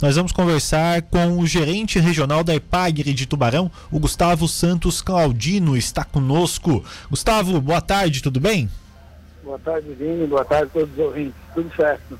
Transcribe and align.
nós 0.00 0.16
vamos 0.16 0.32
conversar 0.32 1.02
com 1.02 1.38
o 1.38 1.46
gerente 1.46 1.98
regional 1.98 2.42
da 2.42 2.54
EPAGRE 2.54 3.12
de 3.12 3.26
Tubarão, 3.26 3.70
o 3.90 3.98
Gustavo 3.98 4.48
Santos 4.48 5.02
Claudino, 5.02 5.76
está 5.76 6.04
conosco. 6.04 6.84
Gustavo, 7.10 7.60
boa 7.60 7.80
tarde, 7.80 8.22
tudo 8.22 8.40
bem? 8.40 8.68
Boa 9.44 9.58
tarde, 9.58 9.92
Vini, 9.94 10.26
boa 10.26 10.44
tarde 10.44 10.64
a 10.64 10.80
todos 10.80 10.92
os 10.92 10.98
ouvintes, 10.98 11.34
tudo 11.54 11.70
certo. 11.74 12.18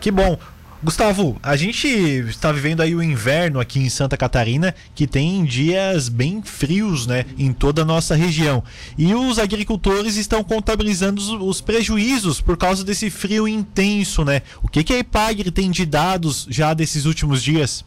Que 0.00 0.10
bom. 0.10 0.38
Gustavo, 0.84 1.38
a 1.42 1.56
gente 1.56 1.88
está 1.88 2.52
vivendo 2.52 2.82
aí 2.82 2.94
o 2.94 3.02
inverno 3.02 3.58
aqui 3.58 3.80
em 3.80 3.88
Santa 3.88 4.14
Catarina, 4.14 4.74
que 4.94 5.06
tem 5.06 5.42
dias 5.42 6.10
bem 6.10 6.42
frios, 6.42 7.06
né, 7.06 7.24
em 7.38 7.50
toda 7.50 7.80
a 7.80 7.84
nossa 7.84 8.14
região. 8.14 8.62
E 8.98 9.14
os 9.14 9.38
agricultores 9.38 10.16
estão 10.16 10.44
contabilizando 10.44 11.18
os, 11.18 11.28
os 11.28 11.60
prejuízos 11.62 12.42
por 12.42 12.58
causa 12.58 12.84
desse 12.84 13.08
frio 13.08 13.48
intenso, 13.48 14.22
né? 14.22 14.42
O 14.62 14.68
que, 14.68 14.84
que 14.84 14.92
a 14.92 14.98
Ipagre 14.98 15.50
tem 15.50 15.70
de 15.70 15.86
dados 15.86 16.46
já 16.50 16.74
desses 16.74 17.06
últimos 17.06 17.42
dias? 17.42 17.82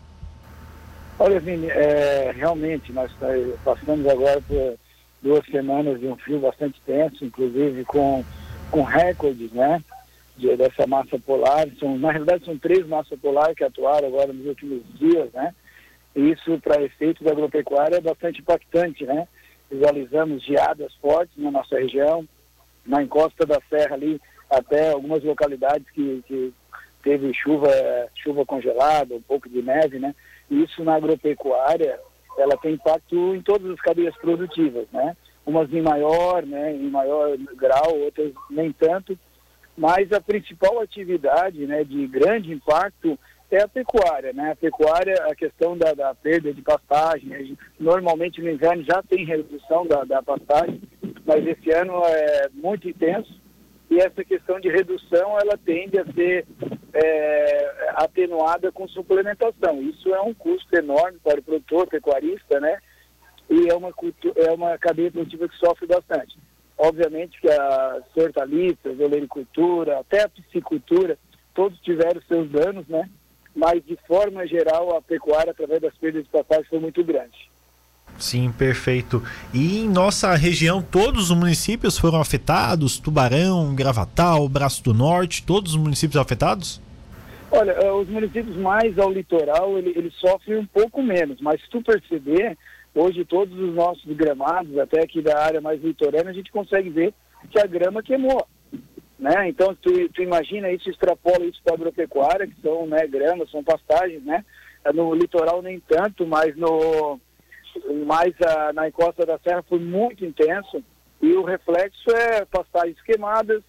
Olha, 1.19 1.39
Vini, 1.39 1.67
é, 1.67 2.33
realmente 2.35 2.91
nós 2.91 3.11
tá, 3.19 3.27
passamos 3.63 4.07
agora 4.07 4.41
por 4.41 4.75
duas 5.21 5.45
semanas 5.45 5.99
de 5.99 6.07
um 6.07 6.15
frio 6.17 6.39
bastante 6.39 6.81
tenso, 6.85 7.23
inclusive 7.23 7.85
com, 7.85 8.25
com 8.71 8.81
recordes, 8.81 9.51
né? 9.51 9.83
De, 10.39 10.55
dessa 10.55 10.87
massa 10.87 11.19
polar. 11.19 11.67
São, 11.79 11.97
na 11.97 12.11
realidade, 12.11 12.45
são 12.45 12.57
três 12.57 12.87
massas 12.87 13.19
polares 13.19 13.55
que 13.55 13.63
atuaram 13.63 14.07
agora 14.07 14.33
nos 14.33 14.47
últimos 14.47 14.81
dias, 14.97 15.31
né? 15.33 15.53
E 16.15 16.31
isso, 16.31 16.59
para 16.59 16.81
efeitos 16.81 17.23
da 17.23 17.31
agropecuária, 17.31 17.97
é 17.97 18.01
bastante 18.01 18.41
impactante, 18.41 19.05
né? 19.05 19.27
Visualizamos 19.69 20.43
geadas 20.43 20.93
fortes 20.95 21.37
na 21.37 21.51
nossa 21.51 21.77
região, 21.77 22.27
na 22.85 23.03
encosta 23.03 23.45
da 23.45 23.59
serra 23.69 23.93
ali, 23.93 24.19
até 24.49 24.91
algumas 24.91 25.23
localidades 25.23 25.87
que, 25.91 26.23
que 26.27 26.53
teve 27.03 27.31
chuva, 27.33 27.69
chuva 28.15 28.45
congelada, 28.45 29.13
um 29.13 29.21
pouco 29.21 29.47
de 29.47 29.61
neve, 29.61 29.99
né? 29.99 30.15
E 30.49 30.63
isso 30.63 30.83
na 30.83 30.95
agropecuária, 30.95 31.99
ela 32.37 32.57
tem 32.57 32.73
impacto 32.73 33.35
em 33.35 33.41
todas 33.41 33.69
as 33.71 33.79
cadeias 33.81 34.15
produtivas, 34.17 34.87
né? 34.91 35.15
Umas 35.45 35.71
em 35.71 35.81
maior, 35.81 36.45
né, 36.45 36.75
em 36.75 36.89
maior 36.89 37.35
grau, 37.55 37.97
outras 38.03 38.31
nem 38.49 38.71
tanto, 38.71 39.17
mas 39.79 40.11
a 40.11 40.19
principal 40.19 40.81
atividade 40.81 41.65
né, 41.65 41.85
de 41.85 42.05
grande 42.05 42.51
impacto 42.51 43.17
é 43.49 43.63
a 43.63 43.67
pecuária. 43.67 44.33
Né? 44.33 44.51
A 44.51 44.55
pecuária, 44.55 45.15
a 45.31 45.33
questão 45.33 45.77
da, 45.77 45.93
da 45.93 46.13
perda 46.13 46.53
de 46.53 46.61
pastagem, 46.61 47.57
normalmente 47.79 48.41
no 48.41 48.49
inverno 48.49 48.83
já 48.83 49.01
tem 49.01 49.25
redução 49.25 49.87
da, 49.87 50.03
da 50.03 50.21
pastagem, 50.21 50.81
mas 51.25 51.47
esse 51.47 51.71
ano 51.71 51.93
é 52.05 52.49
muito 52.53 52.89
intenso 52.89 53.39
e 53.89 53.99
essa 53.99 54.21
questão 54.25 54.59
de 54.59 54.67
redução 54.67 55.39
ela 55.39 55.57
tende 55.57 55.97
a 55.97 56.05
ser 56.11 56.45
é, 56.93 57.91
atenuada 57.95 58.73
com 58.73 58.85
suplementação. 58.89 59.81
Isso 59.81 60.13
é 60.13 60.19
um 60.19 60.33
custo 60.33 60.75
enorme 60.75 61.19
para 61.23 61.39
o 61.39 61.43
produtor 61.43 61.87
pecuarista, 61.87 62.59
né? 62.59 62.79
E 63.49 63.69
é 63.69 63.73
uma, 63.73 63.93
é 64.35 64.51
uma 64.51 64.77
cadeia 64.77 65.09
produtiva 65.09 65.47
que 65.47 65.55
sofre 65.55 65.87
bastante. 65.87 66.37
Obviamente 66.79 67.39
que 67.41 67.49
as 67.49 68.03
hortaliças, 68.15 68.99
a 68.99 69.03
olericultura, 69.03 69.99
até 69.99 70.23
a 70.23 70.29
piscicultura, 70.29 71.19
todos 71.53 71.77
tiveram 71.81 72.21
seus 72.25 72.49
danos, 72.49 72.87
né? 72.87 73.09
Mas, 73.53 73.83
de 73.85 73.97
forma 74.07 74.47
geral, 74.47 74.95
a 74.95 75.01
pecuária, 75.01 75.51
através 75.51 75.81
das 75.81 75.93
perdas 75.97 76.23
de 76.23 76.29
passagem, 76.29 76.63
foi 76.69 76.79
muito 76.79 77.03
grande. 77.03 77.49
Sim, 78.17 78.49
perfeito. 78.51 79.21
E 79.53 79.79
em 79.79 79.89
nossa 79.89 80.33
região, 80.35 80.81
todos 80.81 81.29
os 81.29 81.37
municípios 81.37 81.97
foram 81.97 82.21
afetados? 82.21 82.97
Tubarão, 82.97 83.75
Gravatal, 83.75 84.47
Braço 84.47 84.81
do 84.81 84.93
Norte, 84.93 85.43
todos 85.43 85.73
os 85.73 85.77
municípios 85.77 86.15
afetados? 86.15 86.81
Olha, 87.51 87.71
eh, 87.71 87.91
os 87.91 88.07
municípios 88.07 88.55
mais 88.55 88.97
ao 88.97 89.11
litoral, 89.11 89.77
ele, 89.77 89.89
ele 89.95 90.11
sofre 90.11 90.55
um 90.55 90.65
pouco 90.65 91.03
menos, 91.03 91.41
mas 91.41 91.59
se 91.61 91.69
tu 91.69 91.81
perceber, 91.81 92.57
Hoje, 92.93 93.23
todos 93.23 93.57
os 93.57 93.73
nossos 93.73 94.05
gramados, 94.13 94.77
até 94.77 95.01
aqui 95.01 95.21
da 95.21 95.37
área 95.39 95.61
mais 95.61 95.81
litorânea, 95.81 96.31
a 96.31 96.33
gente 96.33 96.51
consegue 96.51 96.89
ver 96.89 97.13
que 97.51 97.59
a 97.59 97.65
grama 97.65 98.01
queimou. 98.01 98.45
Né? 99.17 99.49
Então, 99.49 99.75
tu, 99.75 100.09
tu 100.09 100.21
imagina 100.21 100.71
isso, 100.71 100.89
extrapola 100.89 101.45
isso 101.45 101.61
para 101.63 101.73
a 101.73 101.75
agropecuária, 101.75 102.47
que 102.47 102.59
são 102.61 102.87
né, 102.87 103.05
gramas, 103.05 103.51
são 103.51 103.63
pastagens, 103.63 104.23
né? 104.23 104.45
No 104.93 105.13
litoral 105.13 105.61
nem 105.61 105.79
tanto, 105.81 106.25
mas 106.25 106.55
no 106.55 107.19
mais 108.05 108.33
a, 108.41 108.73
na 108.73 108.87
encosta 108.87 109.25
da 109.25 109.37
serra 109.39 109.61
foi 109.63 109.79
muito 109.79 110.25
intenso 110.25 110.83
e 111.21 111.33
o 111.33 111.43
reflexo 111.43 112.09
é 112.11 112.45
pastagens 112.45 112.99
queimadas, 113.01 113.61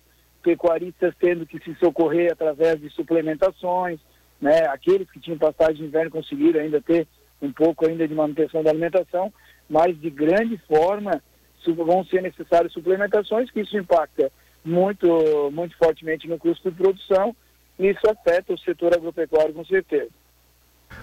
pecuaristas 0.42 1.14
tendo 1.18 1.44
que 1.44 1.58
se 1.58 1.74
socorrer 1.76 2.32
através 2.32 2.80
de 2.80 2.88
suplementações, 2.90 4.00
né? 4.40 4.66
Aqueles 4.68 5.10
que 5.10 5.20
tinham 5.20 5.36
pastagem 5.36 5.76
de 5.76 5.84
inverno 5.84 6.10
conseguiram 6.10 6.60
ainda 6.60 6.80
ter 6.80 7.06
um 7.40 7.52
pouco 7.52 7.88
ainda 7.88 8.06
de 8.06 8.14
manutenção 8.14 8.62
da 8.62 8.70
alimentação, 8.70 9.32
mas 9.68 9.98
de 10.00 10.10
grande 10.10 10.58
forma 10.68 11.22
vão 11.66 12.04
ser 12.04 12.22
necessárias 12.22 12.72
suplementações, 12.72 13.50
que 13.50 13.60
isso 13.60 13.76
impacta 13.76 14.32
muito, 14.64 15.50
muito 15.52 15.76
fortemente 15.76 16.26
no 16.26 16.38
custo 16.38 16.70
de 16.70 16.76
produção 16.76 17.34
e 17.78 17.88
isso 17.88 18.08
afeta 18.08 18.52
o 18.52 18.58
setor 18.58 18.94
agropecuário 18.94 19.54
com 19.54 19.64
certeza. 19.64 20.10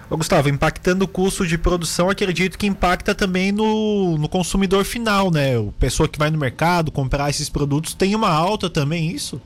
Ô 0.09 0.17
Gustavo, 0.17 0.49
impactando 0.49 1.05
o 1.05 1.07
custo 1.07 1.45
de 1.45 1.57
produção, 1.57 2.09
acredito 2.09 2.57
que 2.57 2.67
impacta 2.67 3.15
também 3.15 3.51
no, 3.51 4.17
no 4.17 4.27
consumidor 4.27 4.83
final, 4.83 5.31
né? 5.31 5.57
O 5.57 5.71
pessoa 5.73 6.09
que 6.09 6.19
vai 6.19 6.29
no 6.29 6.37
mercado 6.37 6.91
comprar 6.91 7.29
esses 7.29 7.49
produtos 7.49 7.93
tem 7.93 8.13
uma 8.13 8.29
alta 8.29 8.69
também, 8.69 9.09
isso? 9.09 9.41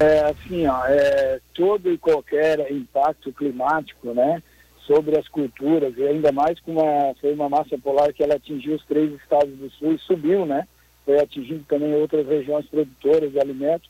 É 0.00 0.20
assim, 0.20 0.66
ó, 0.66 0.84
é, 0.86 1.40
todo 1.54 1.92
e 1.92 1.98
qualquer 1.98 2.70
impacto 2.70 3.32
climático, 3.32 4.12
né? 4.14 4.42
Sobre 4.88 5.18
as 5.18 5.28
culturas, 5.28 5.96
e 5.98 6.02
ainda 6.02 6.32
mais 6.32 6.58
com 6.60 6.72
uma, 6.72 7.14
foi 7.20 7.34
uma 7.34 7.48
massa 7.48 7.76
polar 7.78 8.12
que 8.14 8.22
ela 8.22 8.36
atingiu 8.36 8.74
os 8.74 8.84
três 8.86 9.12
estados 9.20 9.54
do 9.56 9.70
sul 9.72 9.92
e 9.92 9.98
subiu, 9.98 10.46
né? 10.46 10.66
Foi 11.04 11.20
atingindo 11.20 11.62
também 11.68 11.94
outras 11.94 12.26
regiões 12.26 12.66
produtoras 12.66 13.30
de 13.30 13.38
alimentos. 13.38 13.88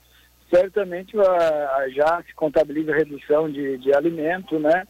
Certamente 0.53 1.17
a, 1.19 1.89
já 1.91 2.23
se 2.27 2.35
contabiliza 2.35 2.95
redução 2.95 3.49
de, 3.49 3.79
de 3.79 3.95
alimento, 3.95 4.59
né? 4.59 4.87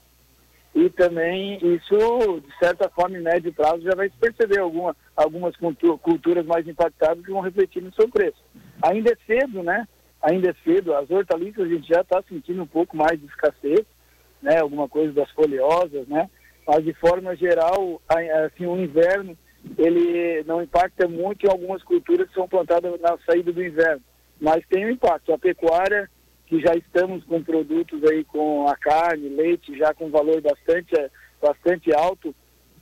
E 0.74 0.88
também 0.90 1.58
isso, 1.62 2.40
de 2.40 2.58
certa 2.58 2.88
forma, 2.88 3.18
em 3.18 3.22
médio 3.22 3.52
prazo, 3.52 3.82
já 3.82 3.94
vai 3.94 4.08
se 4.08 4.16
perceber 4.16 4.60
alguma, 4.60 4.96
algumas 5.16 5.54
culturas 5.56 6.46
mais 6.46 6.66
impactadas 6.66 7.24
que 7.24 7.32
vão 7.32 7.40
refletir 7.40 7.82
no 7.82 7.92
seu 7.92 8.08
preço. 8.08 8.42
Ainda 8.82 9.10
é 9.10 9.16
cedo, 9.26 9.62
né? 9.62 9.86
Ainda 10.22 10.50
é 10.50 10.54
cedo. 10.64 10.94
As 10.94 11.10
hortaliças 11.10 11.64
a 11.64 11.68
gente 11.68 11.88
já 11.88 12.00
está 12.00 12.22
sentindo 12.28 12.62
um 12.62 12.66
pouco 12.66 12.96
mais 12.96 13.18
de 13.18 13.26
escassez, 13.26 13.84
né, 14.42 14.58
alguma 14.58 14.88
coisa 14.88 15.12
das 15.12 15.30
folhosas, 15.30 16.06
né? 16.08 16.28
Mas 16.66 16.84
de 16.84 16.92
forma 16.94 17.34
geral, 17.34 18.00
assim, 18.46 18.66
o 18.66 18.76
inverno 18.76 19.36
ele 19.76 20.42
não 20.44 20.62
impacta 20.62 21.08
muito 21.08 21.46
em 21.46 21.50
algumas 21.50 21.82
culturas 21.82 22.28
que 22.28 22.34
são 22.34 22.48
plantadas 22.48 23.00
na 23.00 23.16
saída 23.26 23.52
do 23.52 23.64
inverno, 23.64 24.02
mas 24.40 24.64
tem 24.68 24.86
um 24.86 24.90
impacto. 24.90 25.32
A 25.32 25.38
pecuária, 25.38 26.08
que 26.46 26.60
já 26.60 26.74
estamos 26.74 27.24
com 27.24 27.42
produtos 27.42 28.02
aí 28.04 28.24
com 28.24 28.68
a 28.68 28.76
carne, 28.76 29.28
leite, 29.28 29.76
já 29.76 29.92
com 29.94 30.10
valor 30.10 30.40
bastante, 30.40 30.94
bastante 31.40 31.92
alto, 31.94 32.34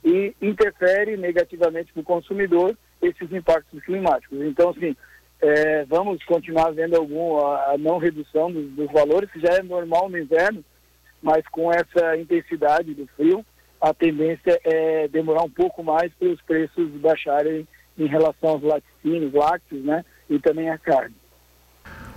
e 0.03 0.35
interfere 0.41 1.17
negativamente 1.17 1.91
para 1.91 2.01
o 2.01 2.05
consumidor 2.05 2.77
esses 3.01 3.31
impactos 3.31 3.83
climáticos. 3.83 4.39
Então, 4.41 4.69
assim, 4.69 4.95
é, 5.41 5.85
vamos 5.85 6.23
continuar 6.23 6.71
vendo 6.71 6.95
algum, 6.95 7.37
a, 7.39 7.73
a 7.73 7.77
não 7.77 7.97
redução 7.97 8.51
dos, 8.51 8.69
dos 8.71 8.91
valores, 8.91 9.29
que 9.31 9.39
já 9.39 9.55
é 9.55 9.63
normal 9.63 10.09
no 10.09 10.17
inverno, 10.17 10.63
mas 11.27 11.45
com 11.51 11.69
essa 11.69 12.15
intensidade 12.15 12.93
do 12.93 13.05
frio, 13.17 13.45
a 13.81 13.93
tendência 13.93 14.57
é 14.63 15.09
demorar 15.09 15.43
um 15.43 15.49
pouco 15.49 15.83
mais 15.83 16.09
para 16.17 16.29
os 16.29 16.41
preços 16.41 16.89
baixarem 17.01 17.67
em 17.97 18.07
relação 18.07 18.51
aos 18.51 18.63
laticínios, 18.63 19.33
lácteos, 19.33 19.83
né, 19.83 20.05
e 20.29 20.39
também 20.39 20.69
a 20.69 20.77
carne. 20.77 21.13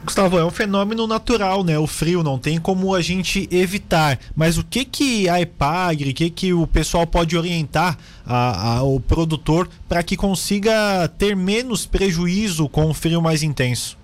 Gustavo, 0.04 0.38
é 0.38 0.44
um 0.44 0.50
fenômeno 0.50 1.06
natural, 1.08 1.62
né? 1.62 1.78
O 1.78 1.86
frio 1.86 2.22
não 2.22 2.38
tem 2.38 2.58
como 2.58 2.94
a 2.94 3.02
gente 3.02 3.46
evitar. 3.52 4.18
Mas 4.34 4.56
o 4.56 4.64
que 4.64 4.84
que 4.84 5.28
a 5.28 5.40
EPAGRE, 5.40 6.10
o 6.10 6.14
que 6.14 6.30
que 6.30 6.52
o 6.54 6.66
pessoal 6.66 7.06
pode 7.06 7.36
orientar 7.36 7.98
a, 8.24 8.78
a, 8.78 8.82
o 8.82 8.98
produtor 8.98 9.68
para 9.88 10.02
que 10.02 10.16
consiga 10.16 11.06
ter 11.18 11.36
menos 11.36 11.84
prejuízo 11.84 12.66
com 12.68 12.88
o 12.88 12.94
frio 12.94 13.20
mais 13.20 13.42
intenso? 13.42 13.98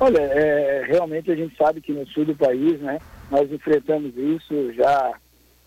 Olha, 0.00 0.20
é, 0.20 0.86
realmente 0.88 1.30
a 1.30 1.36
gente 1.36 1.54
sabe 1.56 1.82
que 1.82 1.92
no 1.92 2.06
sul 2.08 2.24
do 2.24 2.34
país, 2.34 2.80
né, 2.80 2.98
nós 3.30 3.50
enfrentamos 3.50 4.16
isso 4.16 4.72
já 4.74 5.14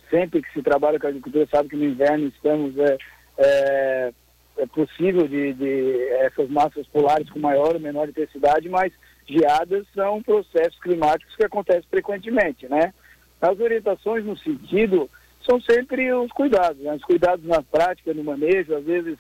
sempre 0.10 0.42
que 0.42 0.52
se 0.54 0.62
trabalha 0.62 1.00
com 1.00 1.08
agricultura, 1.08 1.48
sabe 1.52 1.70
que 1.70 1.76
no 1.76 1.86
inverno 1.86 2.28
estamos 2.28 2.78
é, 2.78 2.98
é, 3.38 4.14
é 4.58 4.66
possível 4.68 5.28
de, 5.28 5.54
de, 5.54 6.10
essas 6.20 6.50
massas 6.50 6.88
polares 6.88 7.30
com 7.30 7.40
maior 7.40 7.74
ou 7.76 7.80
menor 7.80 8.10
intensidade, 8.10 8.70
mas 8.70 8.92
geadas 9.28 9.86
são 9.94 10.22
processos 10.24 10.80
climáticos 10.80 11.36
que 11.36 11.46
acontecem 11.46 11.84
frequentemente, 11.90 12.68
né? 12.68 12.94
As 13.42 13.60
orientações 13.60 14.26
no 14.26 14.38
sentido 14.38 15.10
são 15.48 15.62
sempre 15.62 16.12
os 16.14 16.32
cuidados, 16.32 16.82
né? 16.82 16.94
os 16.94 17.04
cuidados 17.04 17.46
na 17.46 17.62
prática, 17.62 18.14
no 18.14 18.24
manejo, 18.24 18.76
às 18.76 18.84
vezes 18.84 19.18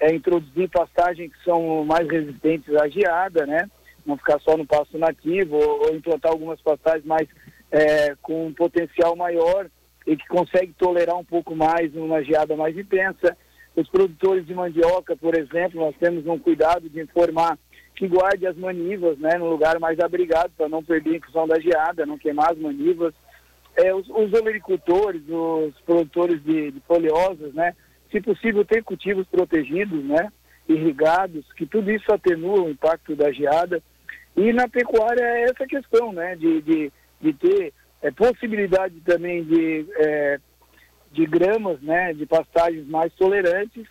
é 0.00 0.14
introduzir 0.14 0.68
pastagens 0.70 1.32
que 1.32 1.44
são 1.44 1.84
mais 1.84 2.08
resistentes 2.08 2.74
à 2.76 2.88
geada, 2.88 3.44
né? 3.46 3.68
Não 4.06 4.16
ficar 4.16 4.40
só 4.40 4.56
no 4.56 4.66
pasto 4.66 4.96
nativo 4.96 5.56
ou, 5.56 5.86
ou 5.86 5.94
implantar 5.94 6.32
algumas 6.32 6.60
pastagens 6.62 7.04
mais 7.04 7.28
é, 7.70 8.14
com 8.22 8.46
um 8.46 8.52
potencial 8.52 9.14
maior 9.16 9.68
e 10.06 10.16
que 10.16 10.26
consegue 10.28 10.72
tolerar 10.78 11.16
um 11.16 11.24
pouco 11.24 11.54
mais 11.54 11.94
uma 11.94 12.22
geada 12.22 12.56
mais 12.56 12.76
intensa. 12.76 13.36
Os 13.76 13.88
produtores 13.88 14.46
de 14.46 14.54
mandioca, 14.54 15.16
por 15.16 15.36
exemplo, 15.36 15.80
nós 15.80 15.94
temos 16.00 16.26
um 16.26 16.38
cuidado 16.38 16.88
de 16.88 17.00
informar 17.00 17.58
que 17.94 18.06
guarde 18.06 18.46
as 18.46 18.56
manivas 18.56 19.18
né, 19.18 19.36
no 19.36 19.50
lugar 19.50 19.78
mais 19.80 19.98
abrigado 19.98 20.50
para 20.56 20.68
não 20.68 20.82
perder 20.82 21.14
a 21.14 21.16
infusão 21.16 21.46
da 21.46 21.58
geada, 21.60 22.06
não 22.06 22.16
queimar 22.16 22.52
as 22.52 22.58
manivas. 22.58 23.12
É, 23.76 23.94
os, 23.94 24.08
os 24.08 24.32
olericultores, 24.32 25.22
os 25.28 25.74
produtores 25.84 26.42
de, 26.42 26.70
de 26.70 26.82
né, 27.54 27.74
se 28.10 28.20
possível 28.20 28.64
ter 28.64 28.82
cultivos 28.82 29.26
protegidos, 29.26 30.04
né, 30.04 30.32
irrigados, 30.68 31.44
que 31.52 31.66
tudo 31.66 31.90
isso 31.90 32.12
atenua 32.12 32.62
o 32.62 32.70
impacto 32.70 33.14
da 33.14 33.30
geada. 33.32 33.82
E 34.36 34.52
na 34.52 34.68
pecuária 34.68 35.22
é 35.22 35.42
essa 35.42 35.66
questão, 35.66 36.12
né, 36.12 36.36
de, 36.36 36.62
de, 36.62 36.92
de 37.20 37.32
ter 37.32 37.72
é, 38.02 38.10
possibilidade 38.10 39.00
também 39.00 39.44
de, 39.44 39.86
é, 39.96 40.38
de 41.12 41.26
gramas, 41.26 41.80
né, 41.80 42.12
de 42.12 42.26
pastagens 42.26 42.86
mais 42.88 43.12
tolerantes 43.14 43.86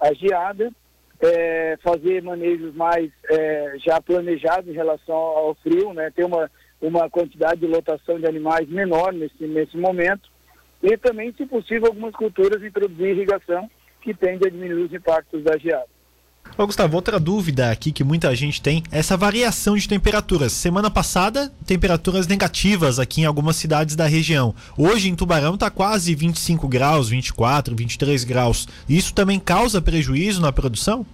à 0.00 0.12
geada, 0.14 0.70
é, 1.20 1.76
fazer 1.82 2.22
manejos 2.22 2.74
mais 2.74 3.10
é, 3.28 3.74
já 3.78 4.00
planejados 4.00 4.68
em 4.68 4.72
relação 4.72 5.14
ao 5.14 5.54
frio, 5.56 5.92
né, 5.92 6.10
ter 6.10 6.24
uma, 6.24 6.50
uma 6.80 7.10
quantidade 7.10 7.60
de 7.60 7.66
lotação 7.66 8.18
de 8.18 8.26
animais 8.26 8.68
menor 8.68 9.12
nesse, 9.12 9.46
nesse 9.46 9.76
momento, 9.76 10.30
e 10.82 10.96
também, 10.96 11.32
se 11.34 11.44
possível, 11.44 11.88
algumas 11.88 12.14
culturas 12.14 12.62
introduzir 12.62 13.10
irrigação 13.10 13.70
que 14.00 14.14
tende 14.14 14.46
a 14.46 14.50
diminuir 14.50 14.84
os 14.84 14.94
impactos 14.94 15.42
da 15.44 15.58
geada. 15.58 15.99
Ô 16.58 16.66
Gustavo, 16.66 16.96
outra 16.96 17.18
dúvida 17.18 17.70
aqui 17.70 17.90
que 17.90 18.04
muita 18.04 18.34
gente 18.34 18.60
tem 18.60 18.82
é 18.92 18.98
essa 18.98 19.16
variação 19.16 19.76
de 19.76 19.88
temperaturas. 19.88 20.52
Semana 20.52 20.90
passada, 20.90 21.50
temperaturas 21.66 22.26
negativas 22.26 22.98
aqui 22.98 23.22
em 23.22 23.24
algumas 23.24 23.56
cidades 23.56 23.96
da 23.96 24.06
região. 24.06 24.54
Hoje 24.76 25.08
em 25.08 25.14
Tubarão 25.14 25.54
está 25.54 25.70
quase 25.70 26.14
25 26.14 26.68
graus, 26.68 27.08
24, 27.08 27.74
23 27.74 28.24
graus. 28.24 28.68
Isso 28.88 29.14
também 29.14 29.40
causa 29.40 29.80
prejuízo 29.80 30.42
na 30.42 30.52
produção? 30.52 31.06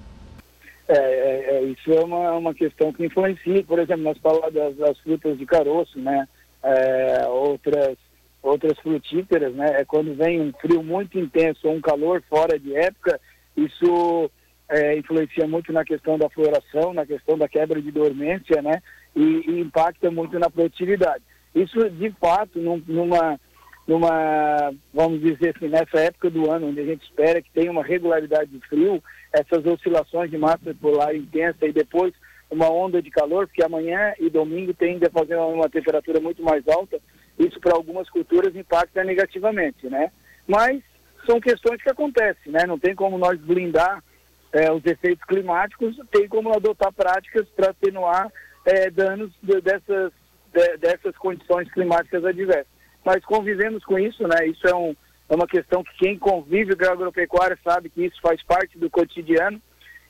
É, 0.88 0.96
é, 0.96 1.54
é 1.56 1.62
isso 1.64 1.92
é 1.92 2.04
uma, 2.04 2.32
uma 2.32 2.54
questão 2.54 2.92
que 2.92 3.06
influencia. 3.06 3.62
Por 3.62 3.78
exemplo, 3.78 4.02
nós 4.02 4.18
falamos 4.18 4.52
das, 4.52 4.76
das 4.76 4.98
frutas 4.98 5.38
de 5.38 5.46
caroço, 5.46 5.98
né? 5.98 6.26
É, 6.62 7.26
outras 7.28 7.96
outras 8.42 8.78
frutíferas, 8.78 9.54
né? 9.54 9.80
É 9.80 9.84
quando 9.84 10.14
vem 10.14 10.40
um 10.40 10.52
frio 10.60 10.82
muito 10.82 11.18
intenso 11.18 11.68
ou 11.68 11.74
um 11.74 11.80
calor 11.80 12.22
fora 12.28 12.58
de 12.58 12.74
época, 12.74 13.20
isso 13.56 14.30
é, 14.68 14.96
influencia 14.96 15.46
muito 15.46 15.72
na 15.72 15.84
questão 15.84 16.18
da 16.18 16.28
floração, 16.28 16.92
na 16.92 17.06
questão 17.06 17.38
da 17.38 17.48
quebra 17.48 17.80
de 17.80 17.90
dormência, 17.90 18.60
né? 18.62 18.82
E, 19.14 19.20
e 19.22 19.60
impacta 19.60 20.10
muito 20.10 20.38
na 20.38 20.50
produtividade. 20.50 21.22
Isso, 21.54 21.88
de 21.90 22.10
fato, 22.20 22.58
num, 22.58 22.82
numa, 22.86 23.40
numa, 23.86 24.74
vamos 24.92 25.20
dizer 25.20 25.54
assim, 25.56 25.68
nessa 25.68 26.00
época 26.00 26.28
do 26.28 26.50
ano, 26.50 26.68
onde 26.68 26.80
a 26.80 26.84
gente 26.84 27.04
espera 27.04 27.40
que 27.40 27.50
tenha 27.50 27.70
uma 27.70 27.84
regularidade 27.84 28.50
de 28.50 28.60
frio, 28.68 29.02
essas 29.32 29.64
oscilações 29.64 30.30
de 30.30 30.36
massa 30.36 30.74
polar 30.80 31.14
intensa 31.14 31.66
e 31.66 31.72
depois 31.72 32.12
uma 32.50 32.70
onda 32.70 33.00
de 33.00 33.10
calor, 33.10 33.46
porque 33.46 33.64
amanhã 33.64 34.14
e 34.20 34.28
domingo 34.28 34.74
tende 34.74 35.06
a 35.06 35.10
fazer 35.10 35.36
uma 35.36 35.68
temperatura 35.68 36.20
muito 36.20 36.42
mais 36.42 36.66
alta, 36.68 36.98
isso 37.38 37.60
para 37.60 37.74
algumas 37.74 38.08
culturas 38.08 38.54
impacta 38.54 39.02
negativamente, 39.02 39.88
né? 39.88 40.10
Mas 40.46 40.80
são 41.26 41.40
questões 41.40 41.82
que 41.82 41.90
acontecem, 41.90 42.52
né? 42.52 42.64
Não 42.66 42.78
tem 42.78 42.94
como 42.94 43.18
nós 43.18 43.38
blindar 43.40 44.02
é, 44.52 44.72
os 44.72 44.84
efeitos 44.84 45.24
climáticos, 45.24 45.96
tem 46.10 46.28
como 46.28 46.52
adotar 46.52 46.92
práticas 46.92 47.46
para 47.54 47.70
atenuar 47.70 48.30
é, 48.64 48.90
danos 48.90 49.32
de, 49.42 49.60
dessas, 49.60 50.12
de, 50.52 50.76
dessas 50.78 51.16
condições 51.16 51.70
climáticas 51.72 52.24
adversas. 52.24 52.66
Mas 53.04 53.24
convivemos 53.24 53.84
com 53.84 53.98
isso, 53.98 54.26
né? 54.26 54.46
Isso 54.46 54.66
é, 54.66 54.74
um, 54.74 54.94
é 55.28 55.34
uma 55.34 55.46
questão 55.46 55.84
que 55.84 55.96
quem 55.98 56.18
convive 56.18 56.74
com 56.74 56.84
a 56.84 56.92
agropecuária 56.92 57.58
sabe 57.62 57.88
que 57.88 58.04
isso 58.04 58.20
faz 58.20 58.42
parte 58.42 58.78
do 58.78 58.90
cotidiano 58.90 59.60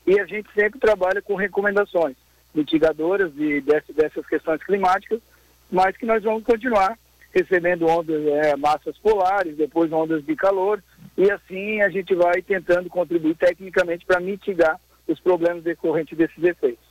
e 0.05 0.19
a 0.19 0.25
gente 0.25 0.49
sempre 0.53 0.79
trabalha 0.79 1.21
com 1.21 1.35
recomendações 1.35 2.15
mitigadoras 2.55 3.33
de, 3.35 3.61
dessas, 3.61 3.95
dessas 3.95 4.25
questões 4.25 4.63
climáticas, 4.63 5.19
mas 5.69 5.95
que 5.97 6.05
nós 6.05 6.23
vamos 6.23 6.43
continuar 6.43 6.97
recebendo 7.33 7.85
ondas, 7.87 8.25
é, 8.25 8.55
massas 8.55 8.97
polares, 8.97 9.55
depois 9.55 9.91
ondas 9.91 10.25
de 10.25 10.35
calor, 10.35 10.81
e 11.17 11.31
assim 11.31 11.81
a 11.81 11.89
gente 11.89 12.13
vai 12.13 12.41
tentando 12.41 12.89
contribuir 12.89 13.35
tecnicamente 13.35 14.05
para 14.05 14.19
mitigar 14.19 14.79
os 15.07 15.19
problemas 15.19 15.63
decorrentes 15.63 16.17
desses 16.17 16.43
efeitos. 16.43 16.85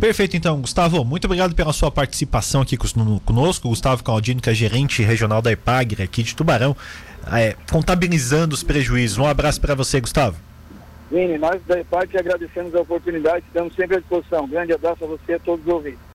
Perfeito, 0.00 0.36
então, 0.36 0.60
Gustavo, 0.60 1.04
muito 1.04 1.24
obrigado 1.24 1.54
pela 1.54 1.72
sua 1.72 1.90
participação 1.90 2.62
aqui 2.62 2.76
conosco. 3.24 3.68
Gustavo 3.68 4.02
Claudino, 4.04 4.40
que 4.40 4.48
é 4.48 4.54
gerente 4.54 5.02
regional 5.02 5.42
da 5.42 5.50
EPAGRE 5.50 6.02
aqui 6.02 6.22
de 6.22 6.36
Tubarão, 6.36 6.76
é, 7.32 7.56
contabilizando 7.70 8.54
os 8.54 8.62
prejuízos. 8.62 9.18
Um 9.18 9.26
abraço 9.26 9.60
para 9.60 9.74
você, 9.74 10.00
Gustavo. 10.00 10.36
Vini, 11.10 11.38
nós 11.38 11.60
da 11.66 11.80
EPAGRE 11.80 12.18
agradecemos 12.18 12.74
a 12.74 12.80
oportunidade, 12.80 13.44
estamos 13.46 13.74
sempre 13.74 13.96
à 13.96 14.00
disposição. 14.00 14.46
grande 14.46 14.72
abraço 14.72 15.04
a 15.04 15.08
você 15.08 15.32
e 15.32 15.34
a 15.34 15.38
todos 15.40 15.66
os 15.66 15.72
ouvintes. 15.72 16.00